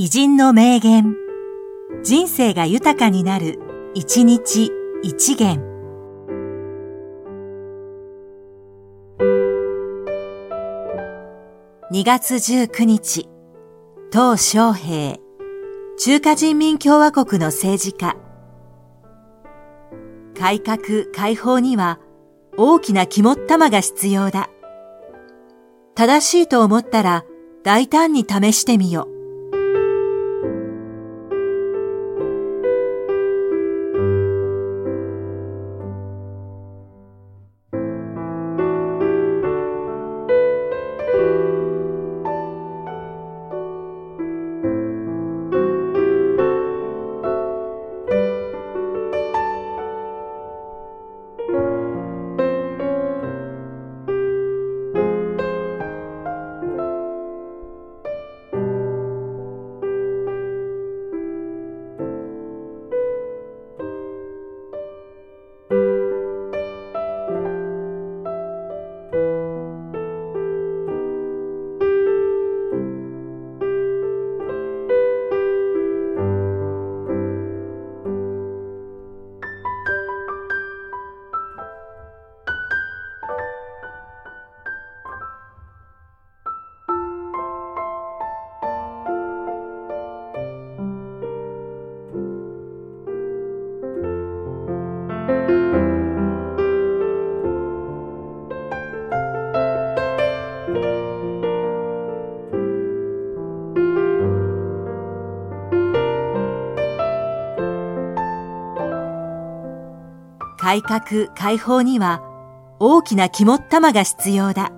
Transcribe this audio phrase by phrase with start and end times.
[0.00, 1.16] 偉人の名言。
[2.04, 3.58] 人生が豊かになる、
[3.94, 4.70] 一日
[5.02, 5.60] 一元。
[11.90, 13.28] 2月19日、
[14.12, 15.16] 鄧小平、
[15.98, 18.14] 中華人民共和国の政治家。
[20.38, 21.98] 改革開放には
[22.56, 24.48] 大きな肝っ玉が必要だ。
[25.96, 27.24] 正しいと思ったら
[27.64, 29.17] 大胆に試してみよう。
[110.68, 112.20] 改革開放には
[112.78, 114.70] 大きな肝っ玉が必要だ。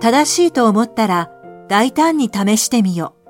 [0.00, 1.30] 正しいと思ったら
[1.68, 3.20] 大胆に試してみよう。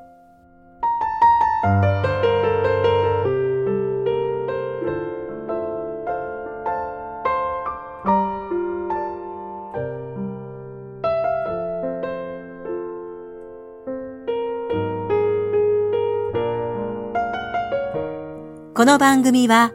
[18.74, 19.74] この番組は